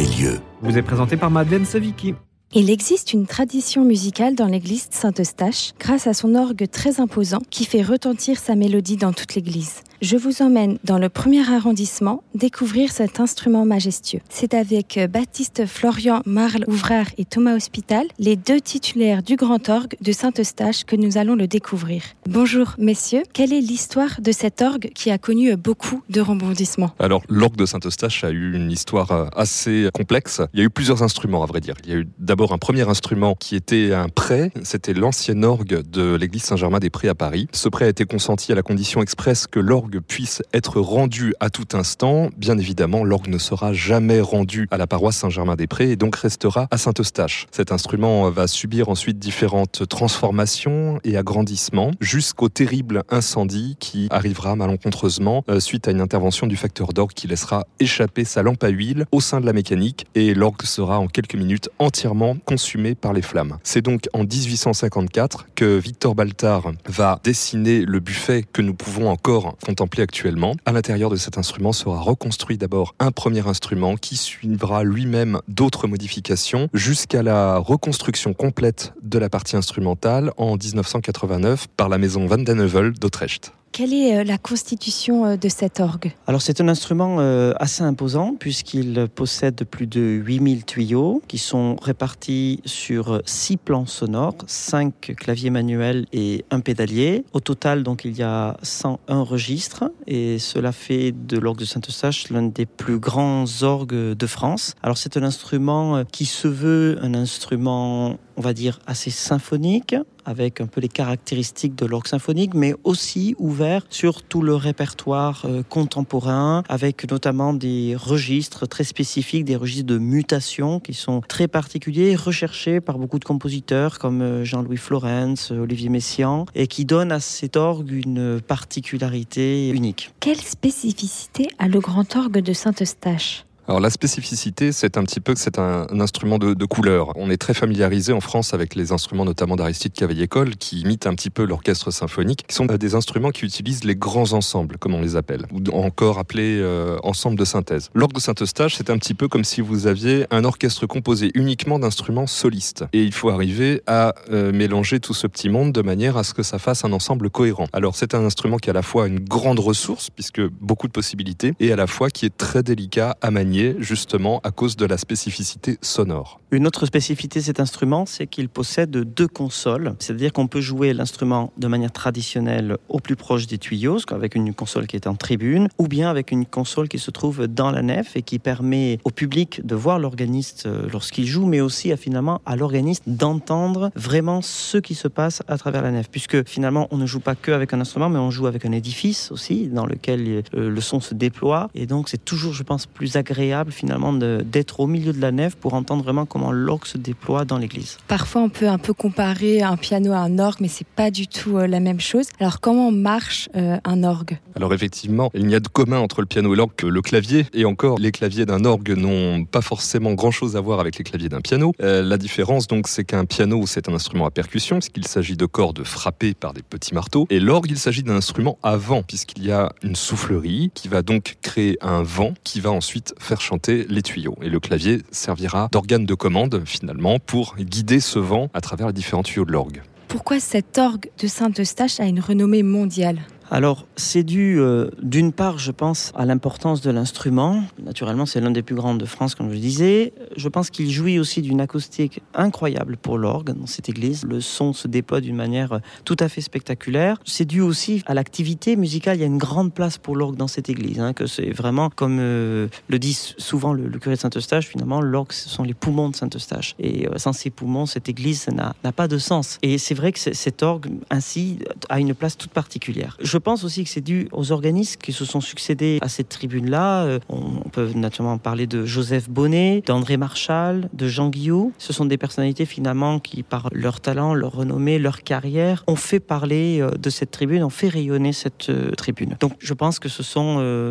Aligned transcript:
des 0.00 0.06
lieux. 0.06 0.40
Vous 0.62 0.78
est 0.78 0.82
présenté 0.82 1.18
par 1.18 1.30
Madeleine 1.30 1.66
Savicki. 1.66 2.14
Il 2.54 2.70
existe 2.70 3.12
une 3.12 3.26
tradition 3.26 3.84
musicale 3.84 4.34
dans 4.34 4.46
l'église 4.46 4.88
Saint-Eustache 4.90 5.72
grâce 5.78 6.06
à 6.06 6.14
son 6.14 6.34
orgue 6.36 6.66
très 6.70 7.00
imposant 7.00 7.40
qui 7.50 7.66
fait 7.66 7.82
retentir 7.82 8.38
sa 8.38 8.54
mélodie 8.54 8.96
dans 8.96 9.12
toute 9.12 9.34
l'église. 9.34 9.82
Je 10.00 10.16
vous 10.16 10.40
emmène 10.40 10.78
dans 10.82 10.96
le 10.96 11.10
premier 11.10 11.46
arrondissement 11.52 12.22
découvrir 12.34 12.90
cet 12.90 13.20
instrument 13.20 13.66
majestueux. 13.66 14.20
C'est 14.30 14.54
avec 14.54 14.96
euh, 14.96 15.06
Baptiste 15.06 15.66
Florian 15.66 16.22
Marle 16.24 16.64
Ouvrard 16.68 17.08
et 17.18 17.26
Thomas 17.26 17.54
Hospital, 17.54 18.06
les 18.18 18.34
deux 18.34 18.62
titulaires 18.62 19.22
du 19.22 19.36
grand 19.36 19.68
orgue 19.68 19.96
de 20.00 20.12
Saint-Eustache 20.12 20.84
que 20.84 20.96
nous 20.96 21.18
allons 21.18 21.34
le 21.34 21.46
découvrir. 21.46 22.02
Bonjour 22.26 22.76
messieurs, 22.78 23.24
quelle 23.34 23.52
est 23.52 23.60
l'histoire 23.60 24.22
de 24.22 24.32
cet 24.32 24.62
orgue 24.62 24.90
qui 24.94 25.10
a 25.10 25.18
connu 25.18 25.54
beaucoup 25.56 26.02
de 26.08 26.22
rebondissements? 26.22 26.92
Alors 26.98 27.22
l'orgue 27.28 27.56
de 27.56 27.66
Saint-Eustache 27.66 28.24
a 28.24 28.30
eu 28.30 28.54
une 28.54 28.70
histoire 28.70 29.12
euh, 29.12 29.26
assez 29.36 29.90
complexe. 29.92 30.40
Il 30.54 30.60
y 30.60 30.62
a 30.62 30.64
eu 30.64 30.70
plusieurs 30.70 31.02
instruments 31.02 31.42
à 31.42 31.46
vrai 31.46 31.60
dire. 31.60 31.74
Il 31.84 31.90
y 31.90 31.92
a 31.92 31.98
eu 31.98 32.08
d'abord 32.18 32.54
un 32.54 32.58
premier 32.58 32.88
instrument 32.88 33.34
qui 33.34 33.54
était 33.54 33.92
un 33.92 34.08
prêt, 34.08 34.50
c'était 34.62 34.94
l'ancien 34.94 35.42
orgue 35.42 35.82
de 35.90 36.14
l'église 36.14 36.44
Saint-Germain-des-Prés 36.44 37.08
à 37.08 37.14
Paris. 37.14 37.48
Ce 37.52 37.68
prêt 37.68 37.84
a 37.84 37.88
été 37.88 38.06
consenti 38.06 38.50
à 38.50 38.54
la 38.54 38.62
condition 38.62 39.02
expresse 39.02 39.46
que 39.46 39.60
l'orgue 39.60 39.89
puisse 39.98 40.42
être 40.52 40.80
rendu 40.80 41.34
à 41.40 41.50
tout 41.50 41.68
instant. 41.72 42.30
Bien 42.36 42.58
évidemment, 42.58 43.04
l'orgue 43.04 43.28
ne 43.28 43.38
sera 43.38 43.72
jamais 43.72 44.20
rendu 44.20 44.68
à 44.70 44.76
la 44.76 44.86
paroisse 44.86 45.16
Saint-Germain-des-Prés 45.16 45.90
et 45.90 45.96
donc 45.96 46.16
restera 46.16 46.68
à 46.70 46.78
Saint-Eustache. 46.78 47.46
Cet 47.50 47.72
instrument 47.72 48.30
va 48.30 48.46
subir 48.46 48.88
ensuite 48.88 49.18
différentes 49.18 49.88
transformations 49.88 51.00
et 51.04 51.16
agrandissements 51.16 51.90
jusqu'au 52.00 52.48
terrible 52.48 53.02
incendie 53.10 53.76
qui 53.80 54.08
arrivera 54.10 54.56
malencontreusement 54.56 55.44
euh, 55.48 55.60
suite 55.60 55.88
à 55.88 55.90
une 55.90 56.00
intervention 56.00 56.46
du 56.46 56.56
facteur 56.56 56.92
d'orgue 56.92 57.12
qui 57.12 57.26
laissera 57.26 57.66
échapper 57.78 58.24
sa 58.24 58.42
lampe 58.42 58.62
à 58.64 58.68
huile 58.68 59.06
au 59.12 59.20
sein 59.20 59.40
de 59.40 59.46
la 59.46 59.52
mécanique 59.52 60.06
et 60.14 60.34
l'orgue 60.34 60.62
sera 60.62 60.98
en 60.98 61.06
quelques 61.06 61.34
minutes 61.34 61.68
entièrement 61.78 62.36
consumé 62.44 62.94
par 62.94 63.12
les 63.12 63.22
flammes. 63.22 63.58
C'est 63.62 63.82
donc 63.82 64.08
en 64.12 64.24
1854 64.24 65.46
que 65.54 65.78
Victor 65.78 66.14
Baltard 66.14 66.72
va 66.86 67.20
dessiner 67.24 67.84
le 67.84 68.00
buffet 68.00 68.44
que 68.52 68.62
nous 68.62 68.74
pouvons 68.74 69.08
encore 69.08 69.56
contempler 69.80 70.02
actuellement. 70.02 70.56
À 70.66 70.72
l'intérieur 70.72 71.08
de 71.08 71.16
cet 71.16 71.38
instrument 71.38 71.72
sera 71.72 72.00
reconstruit 72.00 72.58
d'abord 72.58 72.94
un 72.98 73.12
premier 73.12 73.48
instrument 73.48 73.96
qui 73.96 74.18
suivra 74.18 74.84
lui-même 74.84 75.40
d'autres 75.48 75.86
modifications 75.86 76.68
jusqu'à 76.74 77.22
la 77.22 77.56
reconstruction 77.56 78.34
complète 78.34 78.92
de 79.02 79.18
la 79.18 79.30
partie 79.30 79.56
instrumentale 79.56 80.32
en 80.36 80.56
1989 80.58 81.68
par 81.78 81.88
la 81.88 81.96
maison 81.96 82.26
Van 82.26 82.36
den 82.36 82.60
Heuvel 82.60 82.92
d'Utrecht. 82.92 83.54
Quelle 83.72 83.94
est 83.94 84.16
euh, 84.16 84.24
la 84.24 84.36
constitution 84.36 85.26
euh, 85.26 85.36
de 85.36 85.48
cet 85.48 85.78
orgue? 85.78 86.12
Alors 86.26 86.42
c'est 86.42 86.60
un 86.60 86.68
instrument 86.68 87.18
euh, 87.20 87.52
assez 87.60 87.82
imposant 87.84 88.34
puisqu'il 88.34 89.06
possède 89.14 89.64
plus 89.64 89.86
de 89.86 90.00
8000 90.00 90.64
tuyaux 90.64 91.22
qui 91.28 91.38
sont 91.38 91.76
répartis 91.76 92.60
sur 92.64 93.22
6 93.24 93.58
plans 93.58 93.86
sonores, 93.86 94.34
5 94.46 95.14
claviers 95.16 95.50
manuels 95.50 96.06
et 96.12 96.44
un 96.50 96.58
pédalier. 96.58 97.24
Au 97.32 97.38
total 97.38 97.84
donc 97.84 98.04
il 98.04 98.18
y 98.18 98.24
a 98.24 98.56
101 98.62 99.22
registres 99.22 99.84
et 100.08 100.40
cela 100.40 100.72
fait 100.72 101.12
de 101.12 101.38
l'orgue 101.38 101.60
de 101.60 101.64
Saint-Eustache 101.64 102.28
l'un 102.30 102.42
des 102.42 102.66
plus 102.66 102.98
grands 102.98 103.44
orgues 103.62 104.14
de 104.14 104.26
France. 104.26 104.74
Alors 104.82 104.98
c'est 104.98 105.16
un 105.16 105.22
instrument 105.22 106.04
qui 106.10 106.26
se 106.26 106.48
veut 106.48 106.98
un 107.02 107.14
instrument 107.14 108.18
on 108.40 108.42
va 108.42 108.54
dire 108.54 108.78
assez 108.86 109.10
symphonique 109.10 109.94
avec 110.24 110.62
un 110.62 110.66
peu 110.66 110.80
les 110.80 110.88
caractéristiques 110.88 111.74
de 111.74 111.84
l'orgue 111.84 112.06
symphonique, 112.06 112.54
mais 112.54 112.74
aussi 112.84 113.34
ouvert 113.38 113.84
sur 113.90 114.22
tout 114.22 114.40
le 114.40 114.54
répertoire 114.54 115.42
euh, 115.44 115.62
contemporain, 115.62 116.62
avec 116.70 117.10
notamment 117.10 117.52
des 117.52 117.94
registres 117.98 118.66
très 118.66 118.84
spécifiques, 118.84 119.44
des 119.44 119.56
registres 119.56 119.88
de 119.88 119.98
mutation 119.98 120.80
qui 120.80 120.94
sont 120.94 121.20
très 121.20 121.48
particuliers, 121.48 122.16
recherchés 122.16 122.80
par 122.80 122.96
beaucoup 122.96 123.18
de 123.18 123.24
compositeurs 123.24 123.98
comme 123.98 124.22
euh, 124.22 124.42
Jean-Louis 124.42 124.78
Florence, 124.78 125.50
Olivier 125.50 125.90
Messiaen, 125.90 126.46
et 126.54 126.66
qui 126.66 126.86
donnent 126.86 127.12
à 127.12 127.20
cet 127.20 127.58
orgue 127.58 127.92
une 127.92 128.40
particularité 128.40 129.68
unique. 129.68 130.12
Quelle 130.20 130.40
spécificité 130.40 131.48
a 131.58 131.68
le 131.68 131.80
grand 131.80 132.16
orgue 132.16 132.40
de 132.40 132.54
Saint-Eustache? 132.54 133.44
Alors 133.70 133.78
la 133.78 133.90
spécificité, 133.90 134.72
c'est 134.72 134.98
un 134.98 135.04
petit 135.04 135.20
peu 135.20 135.32
que 135.32 135.38
c'est 135.38 135.56
un, 135.60 135.86
instrument 136.00 136.38
de, 136.38 136.64
couleur. 136.64 137.12
On 137.14 137.30
est 137.30 137.36
très 137.36 137.54
familiarisé 137.54 138.12
en 138.12 138.20
France 138.20 138.52
avec 138.52 138.74
les 138.74 138.90
instruments 138.90 139.24
notamment 139.24 139.54
d'Aristide 139.54 139.92
Cavaillé-Coll 139.92 140.56
qui 140.56 140.80
imitent 140.80 141.06
un 141.06 141.14
petit 141.14 141.30
peu 141.30 141.44
l'orchestre 141.44 141.92
symphonique, 141.92 142.48
qui 142.48 142.56
sont 142.56 142.66
des 142.66 142.96
instruments 142.96 143.30
qui 143.30 143.44
utilisent 143.44 143.84
les 143.84 143.94
grands 143.94 144.32
ensembles, 144.32 144.76
comme 144.76 144.94
on 144.94 145.00
les 145.00 145.14
appelle, 145.14 145.46
ou 145.52 145.60
encore 145.70 146.18
appelés 146.18 146.58
euh, 146.58 146.96
ensemble 147.04 147.38
de 147.38 147.44
synthèse. 147.44 147.90
L'orgue 147.94 148.14
de 148.14 148.18
Saint-Eustache, 148.18 148.74
c'est 148.74 148.90
un 148.90 148.98
petit 148.98 149.14
peu 149.14 149.28
comme 149.28 149.44
si 149.44 149.60
vous 149.60 149.86
aviez 149.86 150.26
un 150.32 150.42
orchestre 150.42 150.86
composé 150.86 151.30
uniquement 151.34 151.78
d'instruments 151.78 152.26
solistes. 152.26 152.86
Et 152.92 153.04
il 153.04 153.12
faut 153.12 153.30
arriver 153.30 153.82
à 153.86 154.16
euh, 154.32 154.50
mélanger 154.50 154.98
tout 154.98 155.14
ce 155.14 155.28
petit 155.28 155.48
monde 155.48 155.70
de 155.70 155.82
manière 155.82 156.16
à 156.16 156.24
ce 156.24 156.34
que 156.34 156.42
ça 156.42 156.58
fasse 156.58 156.84
un 156.84 156.92
ensemble 156.92 157.30
cohérent. 157.30 157.66
Alors 157.72 157.94
c'est 157.94 158.16
un 158.16 158.24
instrument 158.24 158.56
qui 158.56 158.68
a 158.68 158.72
à 158.72 158.74
la 158.74 158.82
fois 158.82 159.06
une 159.06 159.20
grande 159.20 159.60
ressource, 159.60 160.10
puisque 160.10 160.40
beaucoup 160.60 160.88
de 160.88 160.92
possibilités, 160.92 161.52
et 161.60 161.70
à 161.70 161.76
la 161.76 161.86
fois 161.86 162.10
qui 162.10 162.26
est 162.26 162.36
très 162.36 162.64
délicat 162.64 163.16
à 163.22 163.30
manier 163.30 163.59
justement 163.78 164.40
à 164.42 164.50
cause 164.50 164.76
de 164.76 164.86
la 164.86 164.98
spécificité 164.98 165.78
sonore. 165.80 166.40
Une 166.52 166.66
autre 166.66 166.86
spécificité 166.86 167.40
de 167.40 167.44
cet 167.44 167.60
instrument, 167.60 168.06
c'est 168.06 168.26
qu'il 168.26 168.48
possède 168.48 168.90
deux 168.90 169.28
consoles, 169.28 169.94
c'est-à-dire 169.98 170.32
qu'on 170.32 170.48
peut 170.48 170.60
jouer 170.60 170.92
l'instrument 170.92 171.52
de 171.56 171.68
manière 171.68 171.92
traditionnelle 171.92 172.76
au 172.88 172.98
plus 172.98 173.16
proche 173.16 173.46
des 173.46 173.58
tuyaux, 173.58 173.98
avec 174.10 174.34
une 174.34 174.52
console 174.54 174.86
qui 174.86 174.96
est 174.96 175.06
en 175.06 175.14
tribune, 175.14 175.68
ou 175.78 175.86
bien 175.86 176.10
avec 176.10 176.32
une 176.32 176.46
console 176.46 176.88
qui 176.88 176.98
se 176.98 177.10
trouve 177.10 177.46
dans 177.46 177.70
la 177.70 177.82
nef 177.82 178.16
et 178.16 178.22
qui 178.22 178.38
permet 178.38 178.98
au 179.04 179.10
public 179.10 179.64
de 179.64 179.74
voir 179.74 179.98
l'organiste 179.98 180.64
euh, 180.66 180.88
lorsqu'il 180.92 181.26
joue, 181.26 181.46
mais 181.46 181.60
aussi 181.60 181.92
à, 181.92 181.96
finalement 181.96 182.40
à 182.46 182.56
l'organiste 182.56 183.04
d'entendre 183.06 183.90
vraiment 183.94 184.42
ce 184.42 184.78
qui 184.78 184.94
se 184.94 185.08
passe 185.08 185.42
à 185.48 185.56
travers 185.58 185.82
la 185.82 185.90
nef, 185.90 186.08
puisque 186.10 186.46
finalement 186.48 186.88
on 186.90 186.96
ne 186.96 187.06
joue 187.06 187.20
pas 187.20 187.34
que 187.34 187.52
avec 187.52 187.72
un 187.74 187.80
instrument, 187.80 188.08
mais 188.08 188.18
on 188.18 188.30
joue 188.30 188.46
avec 188.46 188.64
un 188.64 188.72
édifice 188.72 189.30
aussi, 189.32 189.68
dans 189.68 189.86
lequel 189.86 190.42
euh, 190.54 190.70
le 190.70 190.80
son 190.80 191.00
se 191.00 191.14
déploie, 191.14 191.70
et 191.74 191.86
donc 191.86 192.08
c'est 192.08 192.24
toujours, 192.24 192.52
je 192.52 192.62
pense, 192.62 192.86
plus 192.86 193.16
agréable 193.16 193.39
finalement 193.70 194.12
d'être 194.12 194.80
au 194.80 194.86
milieu 194.86 195.12
de 195.12 195.20
la 195.20 195.32
nef 195.32 195.56
pour 195.56 195.74
entendre 195.74 196.02
vraiment 196.02 196.26
comment 196.26 196.52
l'orgue 196.52 196.84
se 196.84 196.98
déploie 196.98 197.44
dans 197.44 197.58
l'église. 197.58 197.98
Parfois 198.06 198.42
on 198.42 198.48
peut 198.48 198.68
un 198.68 198.78
peu 198.78 198.92
comparer 198.92 199.62
un 199.62 199.76
piano 199.76 200.12
à 200.12 200.18
un 200.18 200.38
orgue, 200.38 200.60
mais 200.60 200.68
c'est 200.68 200.86
pas 200.86 201.10
du 201.10 201.26
tout 201.26 201.56
euh, 201.56 201.66
la 201.66 201.80
même 201.80 202.00
chose. 202.00 202.26
Alors 202.38 202.60
comment 202.60 202.90
marche 202.90 203.48
euh, 203.56 203.78
un 203.84 204.04
orgue? 204.04 204.38
Alors 204.54 204.74
effectivement, 204.74 205.30
il 205.34 205.46
n'y 205.46 205.54
a 205.54 205.60
de 205.60 205.68
commun 205.68 205.98
entre 205.98 206.20
le 206.20 206.26
piano 206.26 206.52
et 206.52 206.56
l'orgue 206.56 206.74
que 206.76 206.86
le 206.86 207.02
clavier, 207.02 207.46
et 207.54 207.64
encore 207.64 207.98
les 207.98 208.12
claviers 208.12 208.46
d'un 208.46 208.64
orgue 208.64 208.90
n'ont 208.96 209.44
pas 209.44 209.62
forcément 209.62 210.12
grand-chose 210.14 210.56
à 210.56 210.60
voir 210.60 210.80
avec 210.80 210.98
les 210.98 211.04
claviers 211.04 211.28
d'un 211.28 211.40
piano. 211.40 211.72
Euh, 211.82 212.02
la 212.02 212.18
différence 212.18 212.66
donc 212.66 212.88
c'est 212.88 213.04
qu'un 213.04 213.24
piano 213.24 213.66
c'est 213.66 213.88
un 213.88 213.94
instrument 213.94 214.26
à 214.26 214.30
percussion 214.30 214.76
puisqu'il 214.78 215.06
s'agit 215.06 215.36
de 215.36 215.46
cordes 215.46 215.84
frappées 215.84 216.34
par 216.34 216.52
des 216.52 216.62
petits 216.62 216.94
marteaux, 216.94 217.26
et 217.30 217.40
l'orgue 217.40 217.70
il 217.70 217.78
s'agit 217.78 218.02
d'un 218.02 218.16
instrument 218.16 218.58
à 218.62 218.76
vent 218.76 219.02
puisqu'il 219.02 219.44
y 219.44 219.52
a 219.52 219.72
une 219.82 219.96
soufflerie 219.96 220.70
qui 220.74 220.88
va 220.88 221.02
donc 221.02 221.36
créer 221.42 221.78
un 221.80 222.02
vent 222.02 222.34
qui 222.44 222.60
va 222.60 222.70
ensuite 222.70 223.14
chanter 223.38 223.86
les 223.88 224.02
tuyaux. 224.02 224.36
Et 224.42 224.48
le 224.48 224.58
clavier 224.58 225.02
servira 225.12 225.68
d'organe 225.70 226.06
de 226.06 226.14
commande 226.14 226.62
finalement 226.64 227.18
pour 227.20 227.56
guider 227.56 228.00
ce 228.00 228.18
vent 228.18 228.48
à 228.54 228.60
travers 228.60 228.88
les 228.88 228.92
différents 228.92 229.22
tuyaux 229.22 229.44
de 229.44 229.52
l'orgue. 229.52 229.82
Pourquoi 230.08 230.40
cet 230.40 230.78
orgue 230.78 231.08
de 231.22 231.28
Saint-Eustache 231.28 232.00
a 232.00 232.06
une 232.06 232.18
renommée 232.18 232.64
mondiale? 232.64 233.20
Alors, 233.50 233.86
c'est 233.96 234.22
dû 234.22 234.60
euh, 234.60 234.90
d'une 235.02 235.32
part, 235.32 235.58
je 235.58 235.72
pense, 235.72 236.12
à 236.14 236.24
l'importance 236.24 236.82
de 236.82 236.90
l'instrument. 236.92 237.64
Naturellement, 237.82 238.24
c'est 238.24 238.40
l'un 238.40 238.52
des 238.52 238.62
plus 238.62 238.76
grands 238.76 238.94
de 238.94 239.04
France, 239.04 239.34
comme 239.34 239.52
je 239.52 239.58
disais. 239.58 240.12
Je 240.36 240.48
pense 240.48 240.70
qu'il 240.70 240.88
jouit 240.88 241.18
aussi 241.18 241.42
d'une 241.42 241.60
acoustique 241.60 242.22
incroyable 242.32 242.96
pour 242.96 243.18
l'orgue 243.18 243.52
dans 243.52 243.66
cette 243.66 243.88
église. 243.88 244.24
Le 244.24 244.40
son 244.40 244.72
se 244.72 244.86
déploie 244.86 245.20
d'une 245.20 245.34
manière 245.34 245.72
euh, 245.72 245.78
tout 246.04 246.16
à 246.20 246.28
fait 246.28 246.40
spectaculaire. 246.40 247.16
C'est 247.24 247.44
dû 247.44 247.60
aussi 247.60 248.04
à 248.06 248.14
l'activité 248.14 248.76
musicale. 248.76 249.16
Il 249.16 249.20
y 249.20 249.24
a 249.24 249.26
une 249.26 249.38
grande 249.38 249.74
place 249.74 249.98
pour 249.98 250.14
l'orgue 250.14 250.36
dans 250.36 250.48
cette 250.48 250.68
église. 250.68 251.00
Hein, 251.00 251.12
que 251.12 251.26
c'est 251.26 251.50
vraiment, 251.50 251.90
comme 251.90 252.18
euh, 252.20 252.68
le 252.86 252.98
dit 253.00 253.14
souvent 253.36 253.72
le, 253.72 253.98
curé 253.98 254.14
de 254.14 254.20
Saint-Eustache, 254.20 254.68
finalement, 254.68 255.00
l'orgue, 255.00 255.32
ce 255.32 255.48
sont 255.48 255.64
les 255.64 255.74
poumons 255.74 256.08
de 256.08 256.14
Saint-Eustache. 256.14 256.76
Et 256.78 257.08
sans 257.16 257.32
ces 257.32 257.50
poumons, 257.50 257.86
cette 257.86 258.08
église 258.08 258.46
n'a 258.48 258.92
pas 258.92 259.08
de 259.08 259.18
sens. 259.18 259.58
Et 259.62 259.76
c'est 259.78 259.94
vrai 259.94 260.12
que 260.12 260.20
cet 260.20 260.62
orgue, 260.62 260.88
ainsi, 261.10 261.58
a 261.88 261.98
une 261.98 262.14
place 262.14 262.38
toute 262.38 262.52
particulière. 262.52 263.16
Je 263.20 263.39
pense 263.40 263.64
aussi 263.64 263.84
que 263.84 263.90
c'est 263.90 264.00
dû 264.00 264.28
aux 264.32 264.52
organismes 264.52 265.00
qui 265.00 265.12
se 265.12 265.24
sont 265.24 265.40
succédés 265.40 265.98
à 266.00 266.08
cette 266.08 266.28
tribune-là. 266.28 267.04
Euh, 267.04 267.18
on 267.28 267.68
peut 267.68 267.90
naturellement 267.94 268.38
parler 268.38 268.66
de 268.66 268.84
Joseph 268.84 269.28
Bonnet, 269.28 269.82
d'André 269.86 270.16
Marchal, 270.16 270.88
de 270.92 271.08
Jean 271.08 271.28
Guillot. 271.28 271.72
Ce 271.78 271.92
sont 271.92 272.04
des 272.04 272.18
personnalités 272.18 272.66
finalement 272.66 273.18
qui, 273.18 273.42
par 273.42 273.68
leur 273.72 274.00
talent, 274.00 274.34
leur 274.34 274.52
renommée, 274.52 274.98
leur 274.98 275.22
carrière, 275.22 275.84
ont 275.86 275.96
fait 275.96 276.20
parler 276.20 276.80
euh, 276.80 276.90
de 276.90 277.10
cette 277.10 277.30
tribune, 277.30 277.62
ont 277.64 277.70
fait 277.70 277.88
rayonner 277.88 278.32
cette 278.32 278.70
euh, 278.70 278.92
tribune. 278.92 279.36
Donc 279.40 279.54
je 279.58 279.74
pense 279.74 279.98
que 279.98 280.08
ce 280.08 280.22
sont 280.22 280.40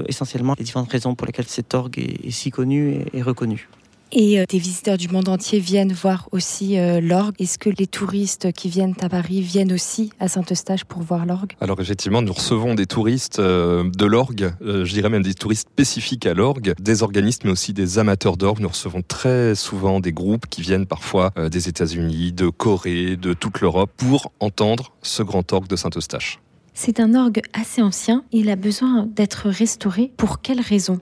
essentiellement 0.07 0.55
les 0.57 0.63
différentes 0.63 0.91
raisons 0.91 1.15
pour 1.15 1.27
lesquelles 1.27 1.47
cet 1.47 1.73
orgue 1.73 1.99
est, 1.99 2.31
si 2.31 2.51
connu 2.51 3.05
et 3.13 3.21
reconnu. 3.21 3.69
Et 4.11 4.43
des 4.49 4.57
visiteurs 4.57 4.97
du 4.97 5.07
monde 5.07 5.29
entier 5.29 5.59
viennent 5.59 5.93
voir 5.93 6.29
aussi 6.31 6.77
l'orgue. 7.01 7.35
Est-ce 7.39 7.59
que 7.59 7.69
les 7.69 7.85
touristes 7.85 8.51
qui 8.53 8.67
viennent 8.67 8.95
à 9.01 9.09
Paris 9.09 9.41
viennent 9.41 9.71
aussi 9.71 10.11
à 10.19 10.27
Saint-Eustache 10.27 10.83
pour 10.83 11.01
voir 11.01 11.25
l'orgue? 11.27 11.53
Alors 11.61 11.79
effectivement, 11.79 12.21
nous 12.21 12.33
recevons 12.33 12.73
des 12.73 12.87
touristes 12.87 13.39
de 13.39 14.05
l'orgue, 14.05 14.51
je 14.61 14.91
dirais 14.91 15.09
même 15.09 15.21
des 15.21 15.35
touristes 15.35 15.69
spécifiques 15.71 16.25
à 16.25 16.33
l'orgue, 16.33 16.73
des 16.79 17.03
organismes 17.03 17.41
mais 17.45 17.51
aussi 17.51 17.73
des 17.73 17.99
amateurs 17.99 18.35
d'orgue. 18.35 18.61
Nous 18.61 18.69
recevons 18.69 19.03
très 19.07 19.53
souvent 19.53 19.99
des 19.99 20.11
groupes 20.11 20.47
qui 20.47 20.61
viennent 20.61 20.87
parfois 20.87 21.31
des 21.51 21.69
États-Unis, 21.69 22.31
de 22.31 22.49
Corée, 22.49 23.15
de 23.15 23.33
toute 23.33 23.61
l'Europe 23.61 23.91
pour 23.95 24.31
entendre 24.39 24.91
ce 25.03 25.21
grand 25.21 25.53
orgue 25.53 25.67
de 25.67 25.75
Saint-Eustache. 25.75 26.39
C'est 26.73 26.99
un 27.01 27.13
orgue 27.13 27.41
assez 27.51 27.81
ancien. 27.81 28.23
Il 28.31 28.49
a 28.49 28.55
besoin 28.55 29.05
d'être 29.05 29.49
restauré. 29.49 30.13
Pour 30.15 30.41
quelles 30.41 30.61
raisons 30.61 30.99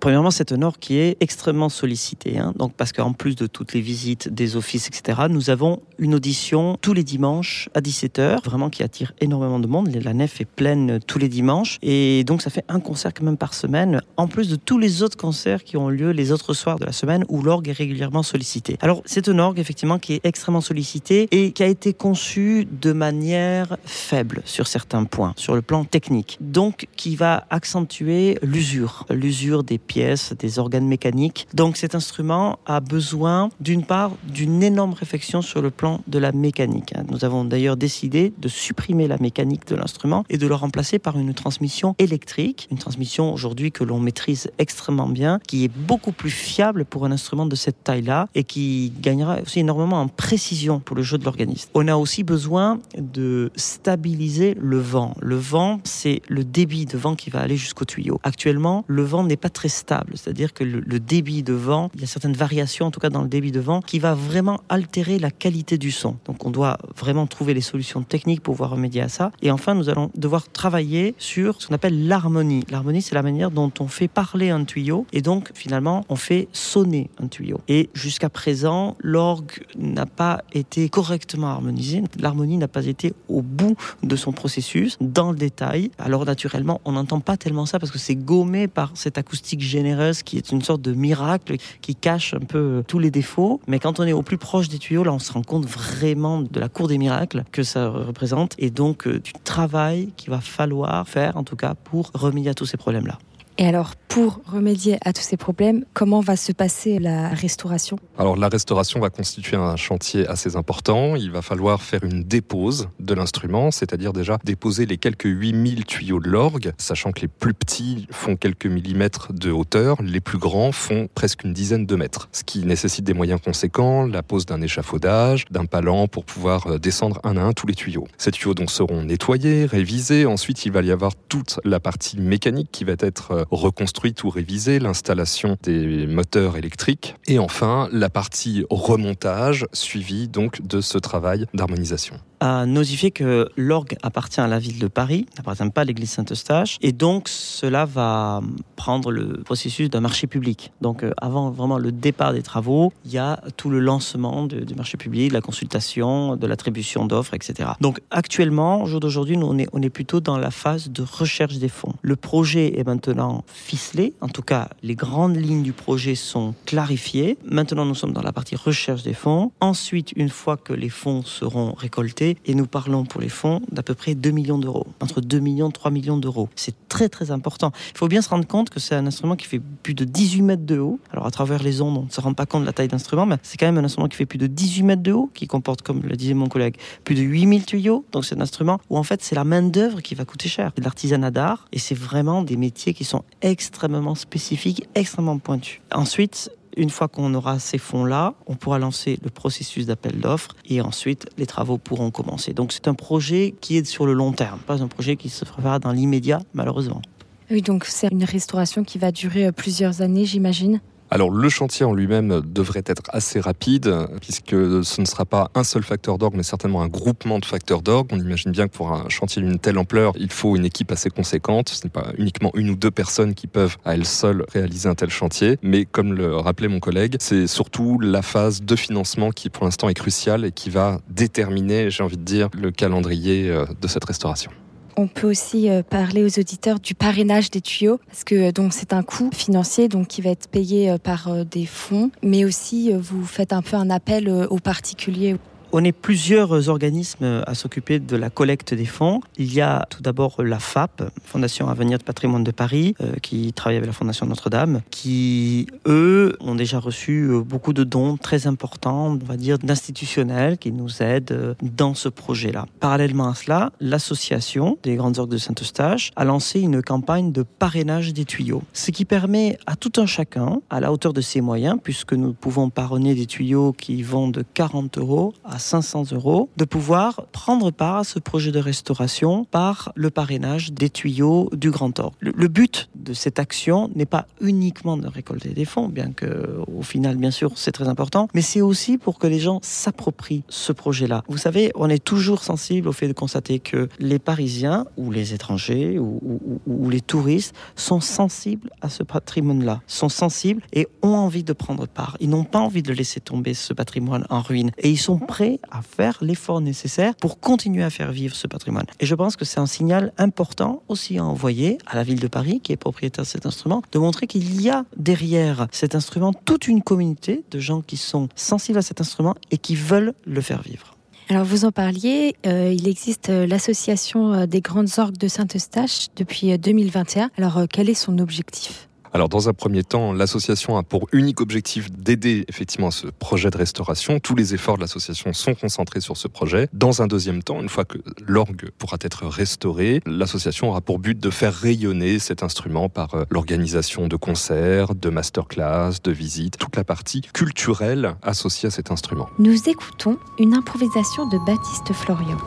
Premièrement, 0.00 0.30
c'est 0.30 0.52
un 0.52 0.62
orgue 0.62 0.78
qui 0.80 0.96
est 0.96 1.18
extrêmement 1.20 1.68
sollicité. 1.68 2.38
Hein. 2.38 2.54
donc, 2.56 2.72
parce 2.72 2.92
qu'en 2.92 3.12
plus 3.12 3.36
de 3.36 3.46
toutes 3.46 3.74
les 3.74 3.82
visites 3.82 4.32
des 4.32 4.56
offices, 4.56 4.88
etc., 4.88 5.22
nous 5.28 5.50
avons 5.50 5.82
une 5.98 6.14
audition 6.14 6.78
tous 6.80 6.94
les 6.94 7.04
dimanches 7.04 7.68
à 7.74 7.80
17h, 7.80 8.42
vraiment 8.42 8.70
qui 8.70 8.82
attire 8.82 9.12
énormément 9.20 9.58
de 9.58 9.66
monde. 9.66 9.94
La 10.02 10.14
nef 10.14 10.40
est 10.40 10.46
pleine 10.46 11.00
tous 11.06 11.18
les 11.18 11.28
dimanches. 11.28 11.76
Et 11.82 12.24
donc, 12.24 12.40
ça 12.40 12.48
fait 12.48 12.64
un 12.68 12.80
concert 12.80 13.12
quand 13.12 13.24
même 13.24 13.36
par 13.36 13.52
semaine, 13.52 14.00
en 14.16 14.26
plus 14.26 14.48
de 14.48 14.56
tous 14.56 14.78
les 14.78 15.02
autres 15.02 15.18
concerts 15.18 15.64
qui 15.64 15.76
ont 15.76 15.90
lieu 15.90 16.12
les 16.12 16.32
autres 16.32 16.54
soirs 16.54 16.78
de 16.78 16.86
la 16.86 16.92
semaine 16.92 17.26
où 17.28 17.42
l'orgue 17.42 17.68
est 17.68 17.72
régulièrement 17.72 18.22
sollicité. 18.22 18.78
Alors, 18.80 19.02
c'est 19.04 19.28
un 19.28 19.38
orgue, 19.38 19.58
effectivement, 19.58 19.98
qui 19.98 20.14
est 20.14 20.20
extrêmement 20.24 20.62
sollicité 20.62 21.28
et 21.30 21.52
qui 21.52 21.62
a 21.62 21.66
été 21.66 21.92
conçu 21.92 22.66
de 22.70 22.92
manière 22.92 23.76
faible 23.84 24.40
sur 24.46 24.66
certains 24.66 25.04
points, 25.04 25.34
sur 25.36 25.54
le 25.54 25.60
plan 25.60 25.84
technique. 25.84 26.38
Donc, 26.40 26.86
qui 26.96 27.16
va 27.16 27.46
accentuer 27.50 28.38
l'usure, 28.42 29.04
l'usure 29.10 29.62
des 29.62 29.78
pièces, 29.90 30.34
des 30.38 30.60
organes 30.60 30.86
mécaniques. 30.86 31.48
Donc 31.52 31.76
cet 31.76 31.96
instrument 31.96 32.60
a 32.64 32.78
besoin 32.78 33.48
d'une 33.58 33.84
part 33.84 34.12
d'une 34.22 34.62
énorme 34.62 34.92
réflexion 34.92 35.42
sur 35.42 35.60
le 35.60 35.70
plan 35.70 36.00
de 36.06 36.20
la 36.20 36.30
mécanique. 36.30 36.94
Nous 37.10 37.24
avons 37.24 37.44
d'ailleurs 37.44 37.76
décidé 37.76 38.32
de 38.38 38.46
supprimer 38.46 39.08
la 39.08 39.18
mécanique 39.18 39.66
de 39.66 39.74
l'instrument 39.74 40.24
et 40.30 40.38
de 40.38 40.46
le 40.46 40.54
remplacer 40.54 41.00
par 41.00 41.18
une 41.18 41.34
transmission 41.34 41.96
électrique, 41.98 42.68
une 42.70 42.78
transmission 42.78 43.34
aujourd'hui 43.34 43.72
que 43.72 43.82
l'on 43.82 43.98
maîtrise 43.98 44.48
extrêmement 44.58 45.08
bien, 45.08 45.40
qui 45.48 45.64
est 45.64 45.72
beaucoup 45.90 46.12
plus 46.12 46.30
fiable 46.30 46.84
pour 46.84 47.04
un 47.04 47.10
instrument 47.10 47.46
de 47.46 47.56
cette 47.56 47.82
taille-là 47.82 48.28
et 48.36 48.44
qui 48.44 48.92
gagnera 49.00 49.40
aussi 49.42 49.58
énormément 49.58 50.00
en 50.00 50.06
précision 50.06 50.78
pour 50.78 50.94
le 50.94 51.02
jeu 51.02 51.18
de 51.18 51.24
l'organiste. 51.24 51.68
On 51.74 51.88
a 51.88 51.96
aussi 51.96 52.22
besoin 52.22 52.78
de 52.96 53.50
stabiliser 53.56 54.56
le 54.60 54.78
vent. 54.78 55.14
Le 55.20 55.36
vent, 55.36 55.80
c'est 55.82 56.22
le 56.28 56.44
débit 56.44 56.86
de 56.86 56.96
vent 56.96 57.16
qui 57.16 57.28
va 57.30 57.40
aller 57.40 57.56
jusqu'au 57.56 57.84
tuyau. 57.84 58.20
Actuellement, 58.22 58.84
le 58.86 59.02
vent 59.02 59.24
n'est 59.24 59.36
pas 59.36 59.50
très 59.50 59.68
stable, 59.80 60.12
c'est-à-dire 60.14 60.52
que 60.52 60.64
le, 60.64 61.00
débit 61.00 61.42
de 61.42 61.54
vent, 61.54 61.90
il 61.94 62.00
y 62.00 62.04
a 62.04 62.06
certaines 62.06 62.34
variations 62.34 62.86
en 62.86 62.90
tout 62.90 63.00
cas 63.00 63.10
dans 63.10 63.22
le 63.22 63.28
débit 63.28 63.52
de 63.52 63.60
vent 63.60 63.80
qui 63.80 63.98
va 63.98 64.14
vraiment 64.14 64.60
altérer 64.68 65.18
la 65.18 65.30
qualité 65.30 65.78
du 65.78 65.90
son. 65.90 66.16
Donc 66.26 66.44
on 66.44 66.50
doit 66.50 66.78
vraiment 66.96 67.26
trouver 67.26 67.54
les 67.54 67.60
solutions 67.60 68.02
techniques 68.02 68.42
pour 68.42 68.54
pouvoir 68.54 68.70
remédier 68.70 69.02
à 69.02 69.08
ça. 69.08 69.32
Et 69.42 69.50
enfin, 69.50 69.74
nous 69.74 69.88
allons 69.88 70.10
devoir 70.14 70.48
travailler 70.48 71.14
sur 71.18 71.60
ce 71.60 71.66
qu'on 71.66 71.74
appelle 71.74 72.06
l'harmonie. 72.06 72.64
L'harmonie, 72.70 73.02
c'est 73.02 73.14
la 73.14 73.22
manière 73.22 73.50
dont 73.50 73.72
on 73.80 73.88
fait 73.88 74.08
parler 74.08 74.50
un 74.50 74.64
tuyau 74.64 75.06
et 75.12 75.22
donc 75.22 75.50
finalement 75.54 76.04
on 76.08 76.16
fait 76.16 76.48
sonner 76.52 77.10
un 77.18 77.26
tuyau. 77.26 77.60
Et 77.68 77.88
jusqu'à 77.94 78.28
présent, 78.28 78.96
l'orgue 79.00 79.64
n'a 79.78 80.06
pas 80.06 80.42
été 80.52 80.88
correctement 80.88 81.48
harmonisé. 81.48 82.02
L'harmonie 82.18 82.58
n'a 82.58 82.68
pas 82.68 82.86
été 82.86 83.14
au 83.28 83.42
bout 83.42 83.76
de 84.02 84.16
son 84.16 84.32
processus 84.32 84.96
dans 85.00 85.32
le 85.32 85.36
détail. 85.36 85.90
Alors 85.98 86.24
naturellement, 86.24 86.80
on 86.84 86.92
n'entend 86.92 87.20
pas 87.20 87.36
tellement 87.36 87.66
ça 87.66 87.78
parce 87.78 87.90
que 87.90 87.98
c'est 87.98 88.16
gommé 88.16 88.68
par 88.68 88.92
cette 88.94 89.18
acoustique 89.18 89.60
généreuse 89.70 90.22
qui 90.22 90.36
est 90.36 90.52
une 90.52 90.62
sorte 90.62 90.82
de 90.82 90.92
miracle 90.92 91.56
qui 91.80 91.94
cache 91.94 92.34
un 92.34 92.44
peu 92.44 92.82
tous 92.86 92.98
les 92.98 93.10
défauts. 93.10 93.60
Mais 93.66 93.78
quand 93.78 94.00
on 94.00 94.04
est 94.04 94.12
au 94.12 94.22
plus 94.22 94.38
proche 94.38 94.68
des 94.68 94.78
tuyaux, 94.78 95.04
là, 95.04 95.12
on 95.12 95.18
se 95.18 95.32
rend 95.32 95.42
compte 95.42 95.66
vraiment 95.66 96.42
de 96.42 96.60
la 96.60 96.68
cour 96.68 96.88
des 96.88 96.98
miracles 96.98 97.44
que 97.52 97.62
ça 97.62 97.88
représente 97.88 98.54
et 98.58 98.70
donc 98.70 99.06
euh, 99.06 99.18
du 99.18 99.32
travail 99.44 100.12
qu'il 100.16 100.30
va 100.30 100.40
falloir 100.40 101.08
faire, 101.08 101.36
en 101.36 101.44
tout 101.44 101.56
cas, 101.56 101.74
pour 101.74 102.10
remédier 102.14 102.50
à 102.50 102.54
tous 102.54 102.66
ces 102.66 102.76
problèmes-là. 102.76 103.18
Et 103.58 103.66
alors, 103.66 103.94
pour 104.08 104.40
remédier 104.46 104.98
à 105.04 105.12
tous 105.12 105.22
ces 105.22 105.36
problèmes, 105.36 105.84
comment 105.94 106.20
va 106.20 106.34
se 106.34 106.50
passer 106.50 106.98
la 106.98 107.28
restauration? 107.28 107.98
Alors, 108.18 108.36
la 108.36 108.48
restauration 108.48 108.98
va 108.98 109.10
constituer 109.10 109.56
un 109.56 109.76
chantier 109.76 110.26
assez 110.26 110.56
important. 110.56 111.14
Il 111.14 111.30
va 111.30 111.42
falloir 111.42 111.82
faire 111.82 112.02
une 112.02 112.24
dépose 112.24 112.88
de 112.98 113.14
l'instrument, 113.14 113.70
c'est-à-dire 113.70 114.12
déjà 114.12 114.38
déposer 114.44 114.86
les 114.86 114.96
quelques 114.96 115.26
8000 115.26 115.84
tuyaux 115.84 116.18
de 116.18 116.28
l'orgue, 116.28 116.72
sachant 116.76 117.12
que 117.12 117.20
les 117.20 117.28
plus 117.28 117.54
petits 117.54 118.08
font 118.10 118.34
quelques 118.34 118.66
millimètres 118.66 119.32
de 119.32 119.52
hauteur, 119.52 120.02
les 120.02 120.20
plus 120.20 120.38
grands 120.38 120.72
font 120.72 121.08
presque 121.14 121.44
une 121.44 121.52
dizaine 121.52 121.86
de 121.86 121.96
mètres, 121.96 122.28
ce 122.32 122.42
qui 122.42 122.64
nécessite 122.64 123.04
des 123.04 123.14
moyens 123.14 123.40
conséquents, 123.40 124.06
la 124.06 124.22
pose 124.22 124.46
d'un 124.46 124.60
échafaudage, 124.60 125.44
d'un 125.50 125.66
palan 125.66 126.08
pour 126.08 126.24
pouvoir 126.24 126.66
euh, 126.66 126.78
descendre 126.78 127.20
un 127.24 127.36
à 127.36 127.42
un 127.42 127.52
tous 127.52 127.66
les 127.66 127.74
tuyaux. 127.74 128.08
Ces 128.18 128.32
tuyaux 128.32 128.54
donc 128.54 128.70
seront 128.70 129.04
nettoyés, 129.04 129.66
révisés, 129.66 130.26
ensuite 130.26 130.64
il 130.66 130.72
va 130.72 130.82
y 130.82 130.90
avoir 130.90 131.12
toute 131.28 131.60
la 131.64 131.78
partie 131.78 132.18
mécanique 132.18 132.70
qui 132.72 132.84
va 132.84 132.94
être 132.98 133.32
euh, 133.32 133.44
reconstruite 133.50 134.24
ou 134.24 134.30
révisée, 134.30 134.78
l'installation 134.78 135.56
des 135.62 136.06
moteurs 136.06 136.56
électriques 136.56 137.16
et 137.26 137.38
enfin 137.38 137.88
la 137.92 138.10
partie 138.10 138.64
remontage 138.70 139.66
suivie 139.72 140.28
donc 140.28 140.62
de 140.66 140.80
ce 140.80 140.98
travail 140.98 141.46
d'harmonisation 141.54 142.16
a 142.40 142.64
notifié 142.64 143.10
que 143.10 143.48
l'orgue 143.56 143.96
appartient 144.02 144.40
à 144.40 144.46
la 144.46 144.58
ville 144.58 144.78
de 144.78 144.88
Paris, 144.88 145.26
n'appartient 145.36 145.68
pas 145.70 145.82
à 145.82 145.84
l'église 145.84 146.10
Saint-Eustache, 146.10 146.78
et 146.80 146.92
donc 146.92 147.28
cela 147.28 147.84
va 147.84 148.40
prendre 148.76 149.10
le 149.10 149.42
processus 149.42 149.90
d'un 149.90 150.00
marché 150.00 150.26
public. 150.26 150.72
Donc 150.80 151.04
euh, 151.04 151.12
avant 151.18 151.50
vraiment 151.50 151.78
le 151.78 151.92
départ 151.92 152.32
des 152.32 152.42
travaux, 152.42 152.92
il 153.04 153.12
y 153.12 153.18
a 153.18 153.40
tout 153.56 153.68
le 153.68 153.78
lancement 153.78 154.46
du 154.46 154.74
marché 154.74 154.96
public, 154.96 155.28
de 155.28 155.34
la 155.34 155.42
consultation, 155.42 156.36
de 156.36 156.46
l'attribution 156.46 157.04
d'offres, 157.04 157.34
etc. 157.34 157.70
Donc 157.80 158.00
actuellement, 158.10 158.82
au 158.82 158.86
jour 158.86 159.00
d'aujourd'hui, 159.00 159.36
nous 159.36 159.46
on 159.72 159.82
est 159.82 159.90
plutôt 159.90 160.20
dans 160.20 160.38
la 160.38 160.50
phase 160.50 160.90
de 160.90 161.02
recherche 161.02 161.58
des 161.58 161.68
fonds. 161.68 161.94
Le 162.00 162.16
projet 162.16 162.78
est 162.78 162.84
maintenant 162.84 163.29
ficelé, 163.46 164.14
en 164.20 164.28
tout 164.28 164.42
cas 164.42 164.68
les 164.82 164.94
grandes 164.94 165.36
lignes 165.36 165.62
du 165.62 165.72
projet 165.72 166.14
sont 166.14 166.54
clarifiées. 166.66 167.38
Maintenant 167.44 167.84
nous 167.84 167.94
sommes 167.94 168.12
dans 168.12 168.22
la 168.22 168.32
partie 168.32 168.56
recherche 168.56 169.02
des 169.02 169.14
fonds. 169.14 169.52
Ensuite, 169.60 170.12
une 170.16 170.28
fois 170.28 170.56
que 170.56 170.72
les 170.72 170.88
fonds 170.88 171.22
seront 171.22 171.72
récoltés, 171.72 172.36
et 172.46 172.54
nous 172.54 172.66
parlons 172.66 173.04
pour 173.04 173.20
les 173.20 173.28
fonds 173.28 173.62
d'à 173.70 173.82
peu 173.82 173.94
près 173.94 174.14
2 174.14 174.30
millions 174.30 174.58
d'euros, 174.58 174.86
entre 175.00 175.20
2 175.20 175.38
millions 175.38 175.70
et 175.70 175.72
3 175.72 175.90
millions 175.90 176.16
d'euros. 176.16 176.48
C'est 176.56 176.74
très 176.88 177.08
très 177.08 177.30
important. 177.30 177.72
Il 177.94 177.98
faut 177.98 178.08
bien 178.08 178.22
se 178.22 178.28
rendre 178.28 178.46
compte 178.46 178.70
que 178.70 178.80
c'est 178.80 178.94
un 178.94 179.06
instrument 179.06 179.36
qui 179.36 179.46
fait 179.46 179.60
plus 179.82 179.94
de 179.94 180.04
18 180.04 180.42
mètres 180.42 180.66
de 180.66 180.78
haut. 180.78 180.98
Alors 181.10 181.26
à 181.26 181.30
travers 181.30 181.62
les 181.62 181.80
ondes, 181.80 181.98
on 181.98 182.04
ne 182.04 182.10
se 182.10 182.20
rend 182.20 182.34
pas 182.34 182.46
compte 182.46 182.62
de 182.62 182.66
la 182.66 182.72
taille 182.72 182.88
d'instrument, 182.88 183.26
mais 183.26 183.36
c'est 183.42 183.58
quand 183.58 183.66
même 183.66 183.78
un 183.78 183.84
instrument 183.84 184.08
qui 184.08 184.16
fait 184.16 184.26
plus 184.26 184.38
de 184.38 184.46
18 184.46 184.82
mètres 184.82 185.02
de 185.02 185.12
haut, 185.12 185.30
qui 185.34 185.46
comporte, 185.46 185.82
comme 185.82 186.02
le 186.02 186.16
disait 186.16 186.34
mon 186.34 186.48
collègue, 186.48 186.76
plus 187.04 187.14
de 187.14 187.22
8000 187.22 187.66
tuyaux. 187.66 188.04
Donc 188.12 188.24
c'est 188.24 188.36
un 188.36 188.40
instrument 188.40 188.80
où 188.88 188.98
en 188.98 189.02
fait 189.02 189.22
c'est 189.22 189.34
la 189.34 189.44
main 189.44 189.62
d'œuvre 189.62 190.00
qui 190.00 190.14
va 190.14 190.24
coûter 190.24 190.48
cher. 190.48 190.72
C'est 190.74 190.80
de 190.80 190.84
l'artisanat 190.84 191.30
d'art 191.30 191.66
et 191.72 191.78
c'est 191.78 191.94
vraiment 191.94 192.42
des 192.42 192.56
métiers 192.56 192.94
qui 192.94 193.04
sont 193.04 193.19
extrêmement 193.42 194.14
spécifiques, 194.14 194.86
extrêmement 194.94 195.38
pointus. 195.38 195.80
Ensuite, 195.92 196.50
une 196.76 196.90
fois 196.90 197.08
qu'on 197.08 197.34
aura 197.34 197.58
ces 197.58 197.78
fonds-là, 197.78 198.34
on 198.46 198.54
pourra 198.54 198.78
lancer 198.78 199.18
le 199.22 199.30
processus 199.30 199.86
d'appel 199.86 200.20
d'offres 200.20 200.54
et 200.68 200.80
ensuite 200.80 201.26
les 201.36 201.46
travaux 201.46 201.78
pourront 201.78 202.10
commencer. 202.10 202.52
Donc 202.52 202.72
c'est 202.72 202.88
un 202.88 202.94
projet 202.94 203.54
qui 203.60 203.76
est 203.76 203.84
sur 203.84 204.06
le 204.06 204.12
long 204.12 204.32
terme, 204.32 204.60
pas 204.60 204.82
un 204.82 204.88
projet 204.88 205.16
qui 205.16 205.28
se 205.28 205.44
fera 205.44 205.78
dans 205.78 205.92
l'immédiat, 205.92 206.40
malheureusement. 206.54 207.02
Oui, 207.50 207.62
donc 207.62 207.84
c'est 207.84 208.08
une 208.12 208.22
restauration 208.22 208.84
qui 208.84 208.98
va 208.98 209.10
durer 209.10 209.46
euh, 209.46 209.52
plusieurs 209.52 210.02
années, 210.02 210.24
j'imagine 210.24 210.80
alors 211.10 211.30
le 211.30 211.48
chantier 211.48 211.84
en 211.84 211.92
lui-même 211.92 212.40
devrait 212.44 212.84
être 212.86 213.02
assez 213.08 213.40
rapide 213.40 213.94
puisque 214.20 214.50
ce 214.50 215.00
ne 215.00 215.06
sera 215.06 215.24
pas 215.24 215.50
un 215.54 215.64
seul 215.64 215.82
facteur 215.82 216.18
d'orgue 216.18 216.36
mais 216.36 216.42
certainement 216.42 216.82
un 216.82 216.88
groupement 216.88 217.38
de 217.38 217.44
facteurs 217.44 217.82
d'orgue. 217.82 218.08
On 218.12 218.18
imagine 218.18 218.52
bien 218.52 218.68
que 218.68 218.72
pour 218.72 218.92
un 218.92 219.08
chantier 219.08 219.42
d'une 219.42 219.58
telle 219.58 219.78
ampleur, 219.78 220.12
il 220.16 220.30
faut 220.30 220.56
une 220.56 220.64
équipe 220.64 220.92
assez 220.92 221.10
conséquente. 221.10 221.68
Ce 221.70 221.84
n'est 221.84 221.90
pas 221.90 222.12
uniquement 222.18 222.50
une 222.54 222.70
ou 222.70 222.76
deux 222.76 222.90
personnes 222.90 223.34
qui 223.34 223.46
peuvent 223.46 223.76
à 223.84 223.94
elles 223.94 224.06
seules 224.06 224.44
réaliser 224.52 224.88
un 224.88 224.94
tel 224.94 225.10
chantier, 225.10 225.58
mais 225.62 225.84
comme 225.84 226.14
le 226.14 226.36
rappelait 226.36 226.68
mon 226.68 226.80
collègue, 226.80 227.16
c'est 227.18 227.46
surtout 227.46 227.98
la 227.98 228.22
phase 228.22 228.62
de 228.62 228.76
financement 228.76 229.30
qui 229.30 229.50
pour 229.50 229.64
l'instant 229.64 229.88
est 229.88 229.94
cruciale 229.94 230.44
et 230.44 230.52
qui 230.52 230.70
va 230.70 231.00
déterminer, 231.08 231.90
j'ai 231.90 232.02
envie 232.02 232.16
de 232.16 232.22
dire, 232.22 232.48
le 232.54 232.70
calendrier 232.70 233.50
euh, 233.50 233.66
de 233.80 233.88
cette 233.88 234.04
restauration. 234.04 234.50
On 234.96 235.06
peut 235.06 235.28
aussi 235.28 235.68
euh, 235.68 235.82
parler 235.82 236.24
aux 236.24 236.38
auditeurs 236.38 236.80
du 236.80 236.94
parrainage 236.94 237.50
des 237.50 237.60
tuyaux, 237.60 238.00
parce 238.06 238.24
que 238.24 238.34
euh, 238.34 238.52
donc 238.52 238.72
c'est 238.72 238.92
un 238.92 239.02
coût 239.02 239.30
financier 239.32 239.88
donc 239.88 240.08
qui 240.08 240.22
va 240.22 240.30
être 240.30 240.48
payé 240.48 240.90
euh, 240.90 240.98
par 240.98 241.44
des 241.44 241.66
fonds, 241.66 242.10
mais 242.22 242.44
aussi 242.44 242.92
vous 242.92 243.24
faites 243.24 243.52
un 243.52 243.62
peu 243.62 243.76
un 243.76 243.90
appel 243.90 244.28
aux 244.28 244.58
particuliers 244.58 245.36
On 245.72 245.84
est 245.84 245.92
plusieurs 245.92 246.68
organismes 246.68 247.44
à 247.46 247.54
s'occuper 247.54 248.00
de 248.00 248.16
la 248.16 248.28
collecte 248.28 248.74
des 248.74 248.86
fonds. 248.86 249.20
Il 249.38 249.54
y 249.54 249.60
a 249.60 249.86
tout 249.88 250.02
d'abord 250.02 250.42
la 250.42 250.58
FAP, 250.58 251.12
Fondation 251.24 251.68
Avenir 251.68 251.98
de 251.98 252.02
Patrimoine 252.02 252.42
de 252.42 252.50
Paris, 252.50 252.96
euh, 253.00 253.12
qui 253.22 253.52
travaille 253.52 253.76
avec 253.76 253.86
la 253.86 253.92
Fondation 253.92 254.26
Notre-Dame, 254.26 254.80
qui, 254.90 255.68
eux, 255.86 256.36
ont 256.40 256.56
déjà 256.56 256.80
reçu 256.80 257.28
euh, 257.30 257.40
beaucoup 257.40 257.72
de 257.72 257.84
dons 257.84 258.16
très 258.16 258.48
importants, 258.48 259.16
on 259.22 259.24
va 259.24 259.36
dire, 259.36 259.58
d'institutionnels 259.58 260.58
qui 260.58 260.72
nous 260.72 261.04
aident 261.04 261.30
euh, 261.30 261.54
dans 261.62 261.94
ce 261.94 262.08
projet-là. 262.08 262.66
Parallèlement 262.80 263.28
à 263.28 263.34
cela, 263.36 263.70
l'association 263.80 264.76
des 264.82 264.96
Grandes 264.96 265.20
Orgues 265.20 265.30
de 265.30 265.38
Saint-Eustache 265.38 266.10
a 266.16 266.24
lancé 266.24 266.58
une 266.58 266.82
campagne 266.82 267.30
de 267.30 267.44
parrainage 267.44 268.12
des 268.12 268.24
tuyaux, 268.24 268.64
ce 268.72 268.90
qui 268.90 269.04
permet 269.04 269.56
à 269.66 269.76
tout 269.76 269.92
un 269.98 270.06
chacun, 270.06 270.62
à 270.68 270.80
la 270.80 270.92
hauteur 270.92 271.12
de 271.12 271.20
ses 271.20 271.40
moyens, 271.40 271.78
puisque 271.80 272.14
nous 272.14 272.32
pouvons 272.32 272.70
parrainer 272.70 273.14
des 273.14 273.26
tuyaux 273.26 273.72
qui 273.72 274.02
vont 274.02 274.26
de 274.26 274.42
40 274.54 274.98
euros 274.98 275.32
à 275.44 275.59
500 275.60 276.12
euros, 276.12 276.50
de 276.56 276.64
pouvoir 276.64 277.26
prendre 277.32 277.70
part 277.70 277.98
à 277.98 278.04
ce 278.04 278.18
projet 278.18 278.50
de 278.50 278.58
restauration 278.58 279.44
par 279.44 279.92
le 279.94 280.10
parrainage 280.10 280.72
des 280.72 280.90
tuyaux 280.90 281.48
du 281.52 281.70
Grand 281.70 281.98
Orgue. 281.98 282.14
Le, 282.20 282.48
but 282.48 282.90
de 282.94 283.12
cette 283.12 283.38
action 283.38 283.90
n'est 283.94 284.06
pas 284.06 284.26
uniquement 284.40 284.96
de 284.96 285.06
récolter 285.06 285.50
des 285.50 285.64
fonds, 285.64 285.88
bien 285.88 286.12
que 286.12 286.58
au 286.74 286.82
final, 286.82 287.16
bien 287.16 287.30
sûr, 287.30 287.52
c'est 287.54 287.72
très 287.72 287.88
important, 287.88 288.28
mais 288.34 288.42
c'est 288.42 288.60
aussi 288.60 288.98
pour 288.98 289.18
que 289.18 289.26
les 289.26 289.38
gens 289.38 289.60
s'approprient 289.62 290.42
ce 290.48 290.72
projet-là. 290.72 291.22
Vous 291.28 291.38
savez, 291.38 291.70
on 291.74 291.88
est 291.88 292.02
toujours 292.02 292.42
sensible 292.42 292.88
au 292.88 292.92
fait 292.92 293.08
de 293.08 293.12
constater 293.12 293.58
que 293.58 293.88
les 293.98 294.18
Parisiens 294.18 294.86
ou 294.96 295.10
les 295.10 295.34
étrangers 295.34 295.98
ou 295.98 296.90
les 296.90 297.00
touristes 297.00 297.54
sont 297.76 298.00
sensibles 298.00 298.70
à 298.80 298.88
ce 298.88 299.02
patrimoine-là, 299.02 299.80
sont 299.86 300.08
sensibles 300.08 300.62
et 300.72 300.88
ont 301.02 301.14
envie 301.14 301.44
de 301.44 301.52
prendre 301.52 301.86
part. 301.86 302.16
Ils 302.20 302.30
n'ont 302.30 302.44
pas 302.44 302.58
envie 302.58 302.82
de 302.82 302.92
laisser 302.92 303.20
tomber 303.20 303.54
ce 303.54 303.72
patrimoine 303.72 304.26
en 304.30 304.40
ruine 304.40 304.70
et 304.78 304.90
ils 304.90 304.98
sont 304.98 305.18
prêts 305.18 305.49
à 305.70 305.82
faire 305.82 306.18
l'effort 306.20 306.60
nécessaire 306.60 307.14
pour 307.16 307.40
continuer 307.40 307.82
à 307.82 307.90
faire 307.90 308.12
vivre 308.12 308.36
ce 308.36 308.46
patrimoine. 308.46 308.86
Et 309.00 309.06
je 309.06 309.14
pense 309.14 309.36
que 309.36 309.44
c'est 309.44 309.60
un 309.60 309.66
signal 309.66 310.12
important 310.18 310.82
aussi 310.88 311.18
à 311.18 311.24
envoyer 311.24 311.78
à 311.86 311.96
la 311.96 312.02
ville 312.02 312.20
de 312.20 312.28
Paris, 312.28 312.60
qui 312.62 312.72
est 312.72 312.76
propriétaire 312.76 313.24
de 313.24 313.28
cet 313.28 313.46
instrument, 313.46 313.82
de 313.92 313.98
montrer 313.98 314.26
qu'il 314.26 314.60
y 314.60 314.70
a 314.70 314.84
derrière 314.96 315.66
cet 315.72 315.94
instrument 315.94 316.32
toute 316.32 316.68
une 316.68 316.82
communauté 316.82 317.44
de 317.50 317.58
gens 317.58 317.80
qui 317.80 317.96
sont 317.96 318.28
sensibles 318.36 318.78
à 318.78 318.82
cet 318.82 319.00
instrument 319.00 319.34
et 319.50 319.58
qui 319.58 319.74
veulent 319.74 320.14
le 320.24 320.40
faire 320.40 320.62
vivre. 320.62 320.96
Alors 321.30 321.44
vous 321.44 321.64
en 321.64 321.70
parliez, 321.70 322.34
euh, 322.44 322.74
il 322.76 322.88
existe 322.88 323.30
euh, 323.30 323.46
l'association 323.46 324.34
euh, 324.34 324.46
des 324.46 324.60
grandes 324.60 324.98
orgues 324.98 325.16
de 325.16 325.28
Saint-Eustache 325.28 326.08
depuis 326.16 326.58
2021. 326.58 327.30
Alors 327.38 327.62
quel 327.70 327.88
est 327.88 327.94
son 327.94 328.18
objectif? 328.18 328.89
Alors 329.12 329.28
dans 329.28 329.48
un 329.48 329.52
premier 329.52 329.82
temps, 329.82 330.12
l'association 330.12 330.76
a 330.76 330.82
pour 330.82 331.08
unique 331.12 331.40
objectif 331.40 331.90
d'aider 331.90 332.44
effectivement 332.48 332.90
ce 332.90 333.08
projet 333.08 333.50
de 333.50 333.56
restauration. 333.56 334.20
Tous 334.20 334.34
les 334.34 334.54
efforts 334.54 334.76
de 334.76 334.82
l'association 334.82 335.32
sont 335.32 335.54
concentrés 335.54 336.00
sur 336.00 336.16
ce 336.16 336.28
projet. 336.28 336.68
Dans 336.72 337.02
un 337.02 337.06
deuxième 337.06 337.42
temps, 337.42 337.60
une 337.60 337.68
fois 337.68 337.84
que 337.84 337.98
l'orgue 338.26 338.70
pourra 338.78 338.98
être 339.00 339.26
restauré, 339.26 340.00
l'association 340.06 340.70
aura 340.70 340.80
pour 340.80 340.98
but 340.98 341.18
de 341.18 341.30
faire 341.30 341.54
rayonner 341.54 342.18
cet 342.18 342.42
instrument 342.42 342.88
par 342.88 343.14
euh, 343.14 343.24
l'organisation 343.30 344.08
de 344.08 344.16
concerts, 344.16 344.94
de 344.94 345.10
masterclass, 345.10 346.00
de 346.02 346.12
visites, 346.12 346.56
toute 346.58 346.76
la 346.76 346.84
partie 346.84 347.22
culturelle 347.32 348.16
associée 348.22 348.68
à 348.68 348.70
cet 348.70 348.90
instrument. 348.90 349.28
Nous 349.38 349.68
écoutons 349.68 350.18
une 350.38 350.54
improvisation 350.54 351.26
de 351.28 351.38
Baptiste 351.38 351.92
Florian. 351.92 352.38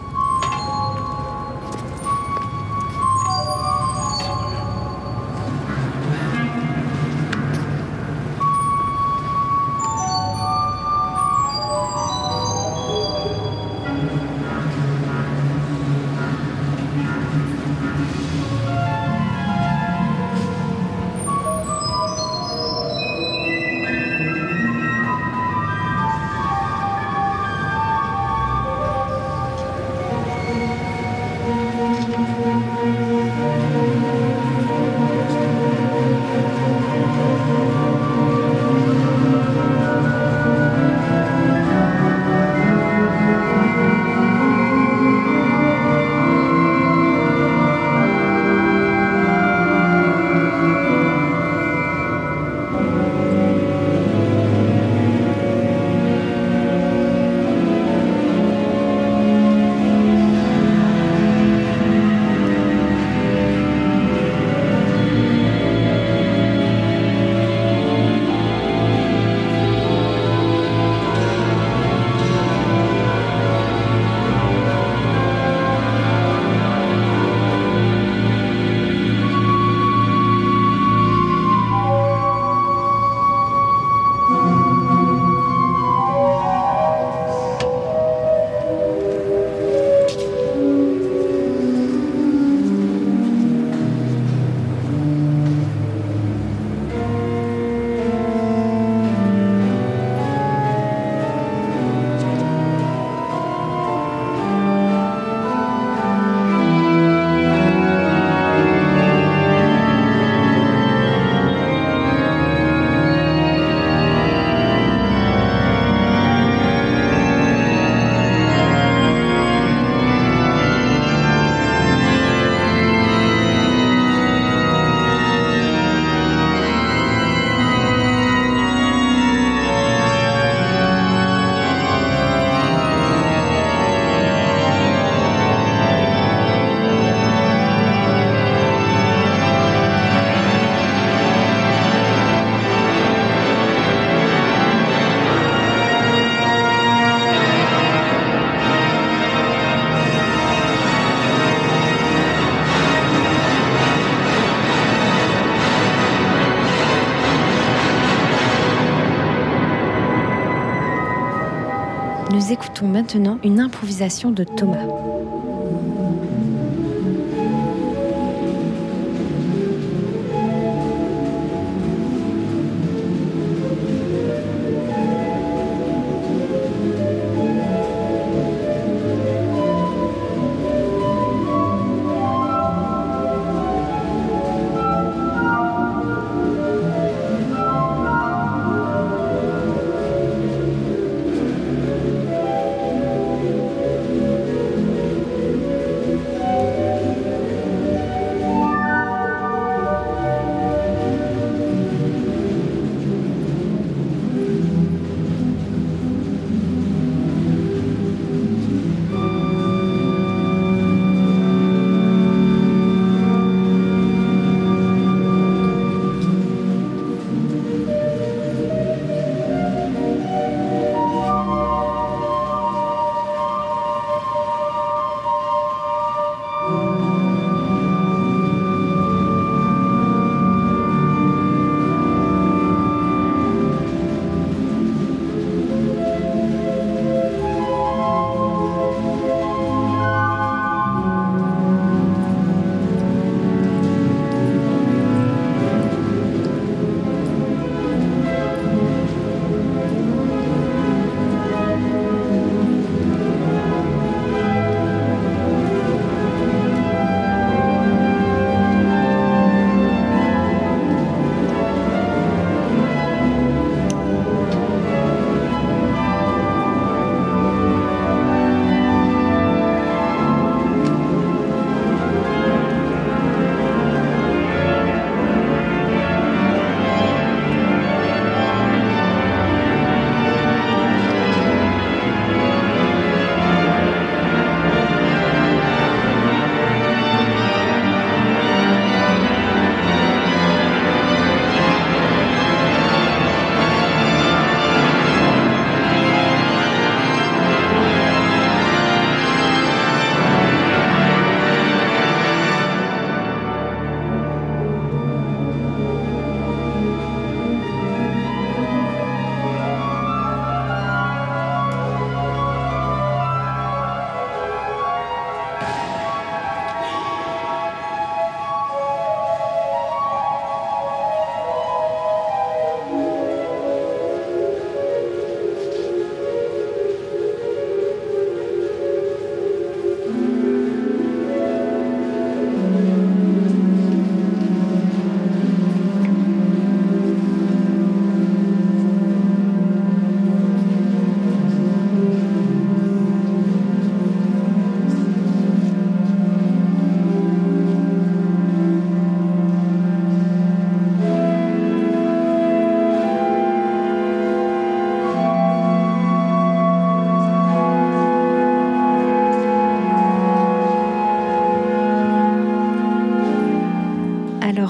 Maintenant 163.03 163.37
une 163.43 163.59
improvisation 163.59 164.31
de 164.31 164.45
Thomas. 164.45 165.12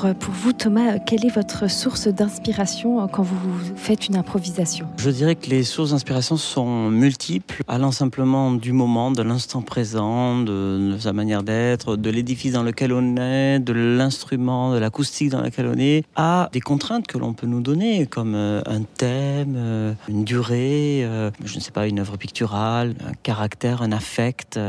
Euh, 0.06 0.14
pour 0.14 0.34
vous, 0.34 0.54
Thomas, 0.54 1.00
quelle 1.00 1.26
est 1.26 1.34
votre 1.34 1.70
source 1.70 2.08
d'inspiration 2.08 3.08
quand 3.08 3.24
vous 3.24 3.36
faites 3.76 4.08
une 4.08 4.16
improvisation? 4.16 4.88
Je 4.98 5.10
dirais 5.10 5.36
que 5.36 5.50
les 5.50 5.64
sources 5.64 5.92
d'inspiration 5.92 6.38
sont 6.38 6.90
multiples, 6.90 7.64
allant 7.68 7.92
simplement 7.92 8.52
du 8.52 8.72
moment, 8.72 9.12
de 9.12 9.22
l'instant 9.22 9.62
présent, 9.62 10.40
de, 10.40 10.96
sa 11.00 11.14
manière 11.14 11.44
d'être, 11.44 11.96
de 11.96 12.10
l'édifice 12.10 12.54
dans 12.54 12.64
lequel 12.64 12.94
on 12.94 13.18
est, 13.18 13.60
de 13.60 13.74
l'instrument, 13.74 14.74
de 14.74 14.80
l'acoustique 14.80 15.30
dans 15.30 15.42
lequel 15.42 15.68
on 15.68 15.80
est, 15.80 16.04
à 16.16 16.50
des 16.52 16.62
contraintes 16.62 17.08
que 17.08 17.18
l'on 17.18 17.34
peut 17.34 17.48
nous 17.48 17.62
donner, 17.62 18.06
comme 18.06 18.36
un 18.36 18.82
thème, 18.98 19.96
une 20.08 20.24
durée, 20.24 21.08
je 21.44 21.56
ne 21.56 21.60
sais 21.60 21.72
pas, 21.72 21.88
une 21.88 22.00
œuvre 22.00 22.18
picturale, 22.18 22.96
un 23.08 23.14
caractère, 23.14 23.82
un 23.82 23.92
affect. 23.92 24.60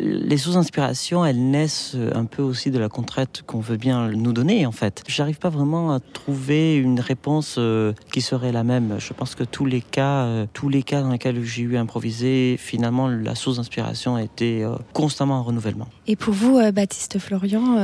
Les 0.00 0.36
sources 0.36 0.56
d'inspiration, 0.56 1.24
elles 1.24 1.50
naissent 1.50 1.96
un 2.14 2.24
peu 2.24 2.42
aussi 2.42 2.70
de 2.70 2.78
la 2.78 2.88
contrainte 2.88 3.42
qu'on 3.46 3.60
veut 3.60 3.76
bien 3.76 4.08
nous 4.10 4.32
donner, 4.32 4.66
fait. 4.78 5.02
J'arrive 5.08 5.38
pas 5.38 5.48
vraiment 5.48 5.92
à 5.92 6.00
trouver 6.00 6.76
une 6.76 7.00
réponse 7.00 7.56
euh, 7.58 7.92
qui 8.12 8.20
serait 8.20 8.52
la 8.52 8.64
même. 8.64 8.96
Je 8.98 9.12
pense 9.12 9.34
que 9.34 9.44
tous 9.44 9.66
les 9.66 9.80
cas, 9.80 10.24
euh, 10.24 10.46
tous 10.52 10.68
les 10.68 10.82
cas 10.82 11.02
dans 11.02 11.10
lesquels 11.10 11.44
j'ai 11.44 11.62
eu 11.62 11.76
à 11.76 11.80
improviser, 11.80 12.56
finalement, 12.58 13.08
la 13.08 13.34
source 13.34 13.56
d'inspiration 13.56 14.16
était 14.18 14.62
euh, 14.62 14.76
constamment 14.92 15.40
en 15.40 15.42
renouvellement. 15.42 15.88
Et 16.06 16.16
pour 16.16 16.32
vous, 16.32 16.60
Baptiste 16.72 17.18
Florian, 17.18 17.76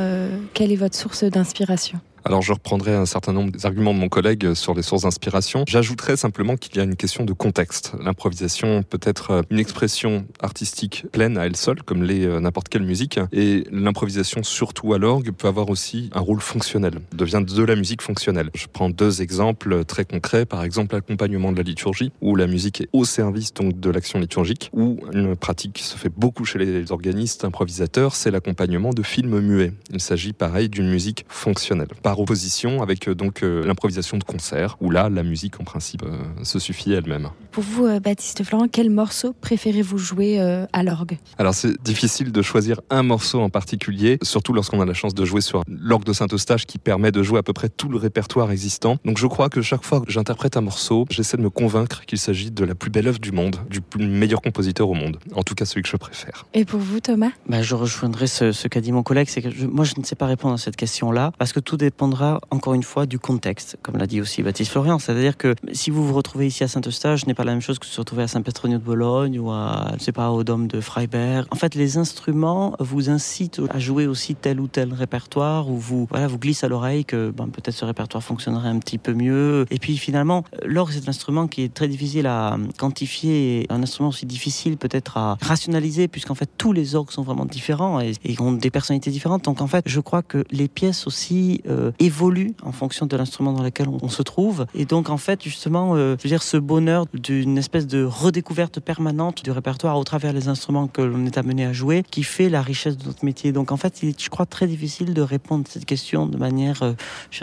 quelle 0.54 0.72
est 0.72 0.76
votre 0.76 0.96
source 0.96 1.24
d'inspiration? 1.24 2.00
Alors 2.24 2.42
je 2.42 2.52
reprendrai 2.52 2.94
un 2.94 3.06
certain 3.06 3.32
nombre 3.32 3.52
des 3.52 3.66
arguments 3.66 3.92
de 3.92 3.98
mon 3.98 4.08
collègue 4.08 4.54
sur 4.54 4.74
les 4.74 4.82
sources 4.82 5.02
d'inspiration. 5.02 5.64
J'ajouterai 5.66 6.16
simplement 6.16 6.56
qu'il 6.56 6.76
y 6.76 6.80
a 6.80 6.84
une 6.84 6.96
question 6.96 7.24
de 7.24 7.32
contexte. 7.32 7.92
L'improvisation 8.00 8.82
peut 8.82 9.00
être 9.02 9.30
euh, 9.30 9.42
une 9.50 9.58
expression 9.58 10.26
artistique 10.40 11.04
pleine 11.12 11.36
à 11.36 11.46
elle 11.46 11.56
seule, 11.56 11.82
comme 11.82 12.02
l'est 12.02 12.24
euh, 12.24 12.40
n'importe 12.40 12.68
quelle 12.68 12.84
musique. 12.84 13.20
Et 13.32 13.64
l'improvisation, 13.70 14.42
surtout 14.42 14.94
à 14.94 14.98
l'orgue, 14.98 15.32
peut 15.32 15.48
avoir 15.48 15.68
aussi 15.68 16.10
un 16.14 16.20
rôle 16.20 16.40
fonctionnel, 16.40 17.00
devient 17.12 17.42
de 17.46 17.62
la 17.62 17.76
musique 17.76 18.00
fonctionnelle. 18.00 18.50
Je 18.54 18.66
prends 18.72 18.88
deux 18.88 19.20
exemples 19.20 19.84
très 19.84 20.04
concrets. 20.04 20.46
Par 20.46 20.64
exemple, 20.64 20.94
l'accompagnement 20.94 21.52
de 21.52 21.58
la 21.58 21.62
liturgie, 21.62 22.10
où 22.22 22.36
la 22.36 22.46
musique 22.46 22.80
est 22.80 22.88
au 22.92 23.04
service 23.04 23.52
donc 23.52 23.78
de 23.78 23.90
l'action 23.90 24.18
liturgique, 24.18 24.70
ou 24.72 24.98
une 25.12 25.36
pratique 25.36 25.74
qui 25.74 25.82
se 25.82 25.96
fait 25.96 26.12
beaucoup 26.14 26.44
chez 26.44 26.58
les 26.58 26.90
organistes 26.90 27.44
improvisateurs, 27.44 28.14
c'est 28.14 28.30
l'accompagnement 28.30 28.90
de 28.90 29.02
films 29.02 29.40
muets. 29.40 29.72
Il 29.90 30.00
s'agit 30.00 30.32
pareil 30.32 30.68
d'une 30.68 30.88
musique 30.88 31.26
fonctionnelle 31.28 31.88
opposition 32.20 32.82
avec 32.82 33.08
euh, 33.08 33.14
donc 33.14 33.42
euh, 33.42 33.64
l'improvisation 33.66 34.18
de 34.18 34.24
concert, 34.24 34.76
où 34.80 34.90
là, 34.90 35.08
la 35.08 35.22
musique 35.22 35.60
en 35.60 35.64
principe 35.64 36.02
euh, 36.02 36.18
se 36.42 36.58
suffit 36.58 36.92
elle-même. 36.92 37.30
Pour 37.50 37.62
vous, 37.62 38.00
Baptiste 38.00 38.42
Florent, 38.44 38.66
quel 38.70 38.90
morceau 38.90 39.32
préférez-vous 39.40 39.98
jouer 39.98 40.40
à 40.72 40.82
l'orgue? 40.82 41.18
Alors 41.38 41.54
c'est 41.54 41.80
difficile 41.82 42.32
de 42.32 42.42
choisir 42.42 42.80
un 42.90 43.02
morceau 43.02 43.40
en 43.40 43.48
particulier, 43.48 44.18
surtout 44.22 44.52
lorsqu'on 44.52 44.80
a 44.80 44.84
la 44.84 44.94
chance 44.94 45.14
de 45.14 45.24
jouer 45.24 45.40
sur 45.40 45.62
l'orgue 45.68 46.04
de 46.04 46.12
Saint-Eustache 46.12 46.66
qui 46.66 46.78
permet 46.78 47.12
de 47.12 47.22
jouer 47.22 47.38
à 47.38 47.42
peu 47.42 47.52
près 47.52 47.68
tout 47.68 47.88
le 47.88 47.96
répertoire 47.96 48.50
existant. 48.50 48.96
Donc 49.04 49.18
je 49.18 49.26
crois 49.28 49.50
que 49.50 49.62
chaque 49.62 49.84
fois 49.84 50.00
que 50.00 50.10
j'interprète 50.10 50.56
un 50.56 50.62
morceau, 50.62 51.06
j'essaie 51.10 51.36
de 51.36 51.42
me 51.42 51.50
convaincre 51.50 52.04
qu'il 52.06 52.18
s'agit 52.18 52.50
de 52.50 52.64
la 52.64 52.74
plus 52.74 52.90
belle 52.90 53.06
œuvre 53.06 53.20
du 53.20 53.30
monde, 53.30 53.56
du 53.70 53.80
meilleur 53.98 54.42
compositeur 54.42 54.88
au 54.88 54.94
monde. 54.94 55.18
En 55.34 55.44
tout 55.44 55.54
cas 55.54 55.64
celui 55.64 55.82
que 55.82 55.88
je 55.88 55.96
préfère. 55.96 56.46
Et 56.54 56.64
pour 56.64 56.80
vous, 56.80 56.98
Thomas? 56.98 57.30
Bah, 57.48 57.62
Je 57.62 57.74
rejoindrai 57.74 58.26
ce, 58.26 58.68
qu'a 58.68 58.80
dit 58.80 58.90
mon 58.90 59.04
collègue, 59.04 59.28
c'est 59.30 59.42
que 59.42 59.64
moi 59.66 59.84
je 59.84 59.94
ne 59.96 60.04
sais 60.04 60.16
pas 60.16 60.26
répondre 60.26 60.54
à 60.54 60.58
cette 60.58 60.76
question-là, 60.76 61.32
parce 61.38 61.52
que 61.52 61.60
tout 61.60 61.76
dépend 61.76 62.03
encore 62.50 62.74
une 62.74 62.82
fois 62.82 63.06
du 63.06 63.18
contexte, 63.18 63.76
comme 63.82 63.96
l'a 63.96 64.06
dit 64.06 64.20
aussi 64.20 64.42
Baptiste 64.42 64.70
Florian. 64.70 64.98
C'est-à-dire 64.98 65.36
que 65.36 65.54
si 65.72 65.90
vous 65.90 66.06
vous 66.06 66.14
retrouvez 66.14 66.46
ici 66.46 66.64
à 66.64 66.68
Saint-Eustache, 66.68 67.22
ce 67.22 67.26
n'est 67.26 67.34
pas 67.34 67.44
la 67.44 67.52
même 67.52 67.60
chose 67.60 67.78
que 67.78 67.86
se 67.86 67.98
retrouver 68.00 68.24
à 68.24 68.28
Saint-Petronio 68.28 68.78
de 68.78 68.82
Bologne 68.82 69.38
ou 69.38 69.50
à, 69.50 69.92
je 69.98 70.04
sais 70.04 70.12
pas, 70.12 70.30
au 70.30 70.44
Dôme 70.44 70.66
de 70.66 70.80
Freiberg. 70.80 71.46
En 71.50 71.56
fait, 71.56 71.74
les 71.74 71.98
instruments 71.98 72.74
vous 72.78 73.10
incitent 73.10 73.60
à 73.70 73.78
jouer 73.78 74.06
aussi 74.06 74.34
tel 74.34 74.60
ou 74.60 74.68
tel 74.68 74.92
répertoire 74.92 75.68
ou 75.68 75.76
vous, 75.76 76.06
voilà, 76.10 76.26
vous 76.26 76.38
glissent 76.38 76.64
à 76.64 76.68
l'oreille 76.68 77.04
que 77.04 77.30
ben, 77.30 77.48
peut-être 77.48 77.74
ce 77.74 77.84
répertoire 77.84 78.22
fonctionnerait 78.22 78.68
un 78.68 78.78
petit 78.78 78.98
peu 78.98 79.14
mieux. 79.14 79.66
Et 79.70 79.78
puis 79.78 79.96
finalement, 79.96 80.44
l'orgue, 80.64 80.92
c'est 80.92 81.06
un 81.06 81.10
instrument 81.10 81.46
qui 81.46 81.62
est 81.62 81.72
très 81.72 81.88
difficile 81.88 82.26
à 82.26 82.56
quantifier, 82.78 83.66
un 83.70 83.82
instrument 83.82 84.10
aussi 84.10 84.26
difficile 84.26 84.76
peut-être 84.76 85.16
à 85.16 85.36
rationaliser, 85.40 86.08
puisqu'en 86.08 86.34
fait, 86.34 86.50
tous 86.58 86.72
les 86.72 86.94
orgues 86.94 87.10
sont 87.10 87.22
vraiment 87.22 87.44
différents 87.44 88.00
et, 88.00 88.14
ont 88.40 88.52
des 88.52 88.70
personnalités 88.70 89.10
différentes. 89.10 89.44
Donc 89.44 89.60
en 89.60 89.66
fait, 89.66 89.84
je 89.86 90.00
crois 90.00 90.22
que 90.22 90.44
les 90.50 90.68
pièces 90.68 91.06
aussi 91.06 91.62
euh, 91.68 91.92
évolue 91.98 92.52
en 92.62 92.72
fonction 92.72 93.06
de 93.06 93.16
l'instrument 93.16 93.52
dans 93.52 93.62
lequel 93.62 93.88
on, 93.88 94.08
se 94.08 94.22
trouve. 94.22 94.66
Et 94.74 94.84
donc, 94.84 95.10
en 95.10 95.16
fait, 95.16 95.42
justement, 95.42 95.94
euh, 95.94 96.16
je 96.18 96.24
veux 96.24 96.28
dire, 96.28 96.42
ce 96.42 96.56
bonheur 96.56 97.06
d'une 97.12 97.58
espèce 97.58 97.86
de 97.86 98.04
redécouverte 98.04 98.80
permanente 98.80 99.42
du 99.44 99.50
répertoire 99.50 99.98
au 99.98 100.04
travers 100.04 100.32
des 100.32 100.48
instruments 100.48 100.86
que 100.86 101.02
l'on 101.02 101.26
est 101.26 101.38
amené 101.38 101.64
à 101.64 101.72
jouer, 101.72 102.04
qui 102.10 102.22
fait 102.22 102.48
la 102.48 102.62
richesse 102.62 102.96
de 102.96 103.06
notre 103.06 103.24
métier. 103.24 103.52
Donc, 103.52 103.72
en 103.72 103.76
fait, 103.76 104.02
il 104.02 104.10
est, 104.10 104.22
je 104.22 104.30
crois, 104.30 104.46
très 104.46 104.66
difficile 104.66 105.14
de 105.14 105.22
répondre 105.22 105.64
à 105.66 105.70
cette 105.70 105.84
question 105.84 106.26
de 106.26 106.36
manière 106.36 106.82
euh, 106.82 106.92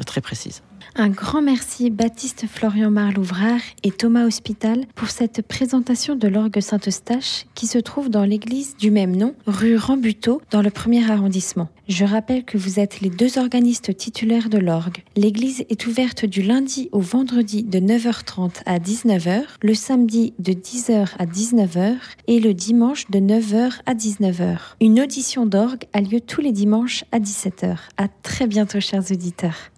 très 0.06 0.22
précise. 0.22 0.62
Un 0.96 1.10
grand 1.10 1.42
merci 1.42 1.90
Baptiste 1.90 2.46
Florian 2.48 2.92
Marlouvrard 2.92 3.62
et 3.84 3.92
Thomas 3.92 4.26
Hospital 4.26 4.86
pour 4.96 5.10
cette 5.10 5.42
présentation 5.42 6.16
de 6.16 6.28
l'orgue 6.28 6.60
Saint-Eustache 6.60 7.46
qui 7.56 7.68
se 7.68 7.78
trouve 7.78 8.10
dans 8.10 8.26
l'église 8.26 8.76
du 8.78 8.92
même 8.92 9.16
nom, 9.16 9.36
rue 9.48 9.78
Rambuteau, 9.78 10.42
dans 10.52 10.62
le 10.62 10.70
premier 10.70 11.10
arrondissement. 11.10 11.70
Je 11.88 12.06
rappelle 12.06 12.44
que 12.44 12.58
vous 12.58 12.80
êtes 12.80 13.02
les 13.02 13.10
deux 13.10 13.38
organistes 13.38 13.96
titulaires 13.96 14.41
de 14.50 14.58
l'orgue. 14.58 15.04
L'église 15.16 15.66
est 15.70 15.88
ouverte 15.88 16.26
du 16.26 16.42
lundi 16.42 16.90
au 16.92 17.00
vendredi 17.00 17.64
de 17.64 17.80
9h30 17.80 18.62
à 18.66 18.80
19h, 18.80 19.44
le 19.62 19.74
samedi 19.74 20.34
de 20.40 20.54
10h 20.54 21.10
à 21.18 21.26
19h 21.26 21.96
et 22.28 22.40
le 22.40 22.54
dimanche 22.54 23.10
de 23.10 23.20
9h 23.20 23.82
à 23.86 23.94
19h. 23.94 24.58
Une 24.80 25.00
audition 25.00 25.46
d'orgue 25.46 25.84
a 25.94 26.02
lieu 26.02 26.22
tous 26.22 26.42
les 26.42 26.52
dimanches 26.52 27.04
à 27.12 27.20
17h. 27.20 27.78
À 27.98 28.08
très 28.08 28.48
bientôt 28.48 28.80
chers 28.80 29.12
auditeurs. 29.12 29.72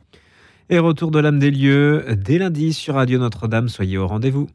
Et 0.69 0.80
retour 0.80 1.12
de 1.12 1.19
l'âme 1.19 1.39
des 1.39 1.52
lieux 1.52 2.06
dès 2.17 2.38
lundi 2.38 2.73
sur 2.73 2.95
Radio 2.95 3.19
Notre-Dame. 3.19 3.69
Soyez 3.69 3.97
au 3.97 4.08
rendez-vous. 4.08 4.47